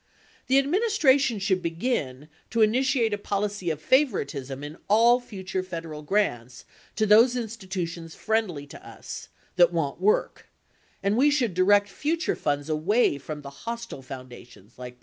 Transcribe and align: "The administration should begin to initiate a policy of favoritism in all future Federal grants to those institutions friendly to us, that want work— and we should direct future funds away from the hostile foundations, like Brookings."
"The 0.47 0.57
administration 0.57 1.37
should 1.37 1.61
begin 1.61 2.27
to 2.49 2.63
initiate 2.63 3.13
a 3.13 3.19
policy 3.19 3.69
of 3.69 3.79
favoritism 3.79 4.63
in 4.63 4.77
all 4.87 5.19
future 5.19 5.61
Federal 5.61 6.01
grants 6.01 6.65
to 6.95 7.05
those 7.05 7.35
institutions 7.35 8.15
friendly 8.15 8.65
to 8.65 8.83
us, 8.83 9.29
that 9.57 9.71
want 9.71 10.01
work— 10.01 10.47
and 11.03 11.15
we 11.15 11.29
should 11.29 11.53
direct 11.53 11.87
future 11.87 12.35
funds 12.35 12.67
away 12.67 13.19
from 13.19 13.43
the 13.43 13.51
hostile 13.51 14.01
foundations, 14.01 14.79
like 14.79 14.93
Brookings." 14.93 14.99